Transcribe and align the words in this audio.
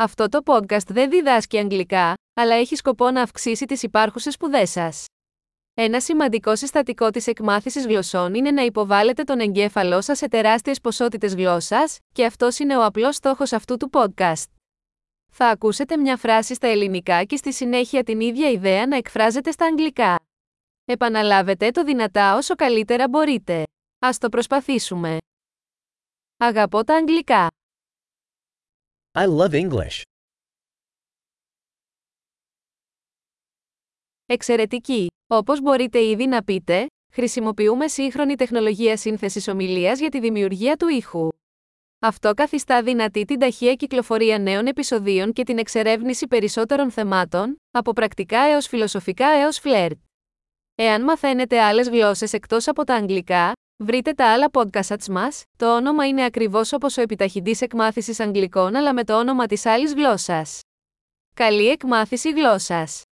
Αυτό 0.00 0.28
το 0.28 0.40
podcast 0.44 0.86
δεν 0.86 1.10
διδάσκει 1.10 1.58
αγγλικά, 1.58 2.14
αλλά 2.34 2.54
έχει 2.54 2.76
σκοπό 2.76 3.10
να 3.10 3.22
αυξήσει 3.22 3.64
τις 3.64 3.82
υπάρχουσες 3.82 4.34
σπουδές 4.34 4.70
σας. 4.70 5.04
Ένα 5.74 6.00
σημαντικό 6.00 6.56
συστατικό 6.56 7.10
της 7.10 7.26
εκμάθησης 7.26 7.86
γλωσσών 7.86 8.34
είναι 8.34 8.50
να 8.50 8.62
υποβάλλετε 8.62 9.22
τον 9.22 9.40
εγκέφαλό 9.40 10.00
σας 10.00 10.18
σε 10.18 10.28
τεράστιες 10.28 10.80
ποσότητες 10.80 11.34
γλώσσας, 11.34 11.98
και 12.12 12.24
αυτός 12.24 12.58
είναι 12.58 12.76
ο 12.76 12.84
απλός 12.84 13.16
στόχος 13.16 13.52
αυτού 13.52 13.76
του 13.76 13.90
podcast. 13.92 14.50
Θα 15.30 15.46
ακούσετε 15.46 15.96
μια 15.96 16.16
φράση 16.16 16.54
στα 16.54 16.66
ελληνικά 16.66 17.24
και 17.24 17.36
στη 17.36 17.52
συνέχεια 17.52 18.02
την 18.02 18.20
ίδια 18.20 18.50
ιδέα 18.50 18.86
να 18.86 18.96
εκφράζεται 18.96 19.50
στα 19.50 19.66
αγγλικά. 19.66 20.18
Επαναλάβετε 20.84 21.70
το 21.70 21.84
δυνατά 21.84 22.36
όσο 22.36 22.54
καλύτερα 22.54 23.08
μπορείτε. 23.08 23.62
Ας 23.98 24.18
το 24.18 24.28
προσπαθήσουμε. 24.28 25.16
Αγαπώ 26.36 26.84
τα 26.84 26.94
αγγλικά. 26.94 27.46
I 29.20 29.26
love 29.26 29.52
English. 29.52 30.02
Εξαιρετική! 34.26 35.06
Όπως 35.26 35.60
μπορείτε 35.60 36.04
ήδη 36.04 36.26
να 36.26 36.44
πείτε, 36.44 36.86
χρησιμοποιούμε 37.12 37.88
σύγχρονη 37.88 38.34
τεχνολογία 38.34 38.96
σύνθεσης 38.96 39.48
ομιλίας 39.48 39.98
για 39.98 40.08
τη 40.08 40.20
δημιουργία 40.20 40.76
του 40.76 40.88
ήχου. 40.88 41.28
Αυτό 41.98 42.34
καθιστά 42.34 42.82
δυνατή 42.82 43.24
την 43.24 43.38
ταχεία 43.38 43.74
κυκλοφορία 43.74 44.38
νέων 44.38 44.66
επεισοδίων 44.66 45.32
και 45.32 45.42
την 45.42 45.58
εξερεύνηση 45.58 46.26
περισσότερων 46.26 46.90
θεμάτων, 46.90 47.56
από 47.70 47.92
πρακτικά 47.92 48.40
έως 48.40 48.66
φιλοσοφικά 48.66 49.28
έως 49.28 49.58
φλερτ. 49.58 49.98
Εάν 50.74 51.02
μαθαίνετε 51.04 51.60
άλλες 51.60 51.88
γλώσσες 51.88 52.32
εκτός 52.32 52.68
από 52.68 52.84
τα 52.84 52.94
αγγλικά, 52.94 53.52
βρείτε 53.78 54.12
τα 54.12 54.32
άλλα 54.32 54.50
podcasts 54.52 55.06
μας, 55.10 55.44
το 55.56 55.76
όνομα 55.76 56.06
είναι 56.06 56.24
ακριβώς 56.24 56.72
όπως 56.72 56.96
ο 56.96 57.00
επιταχυντής 57.00 57.60
εκμάθησης 57.60 58.20
αγγλικών 58.20 58.74
αλλά 58.74 58.94
με 58.94 59.04
το 59.04 59.18
όνομα 59.18 59.46
της 59.46 59.66
άλλης 59.66 59.94
γλώσσας. 59.94 60.60
Καλή 61.34 61.68
εκμάθηση 61.68 62.30
γλώσσας! 62.30 63.07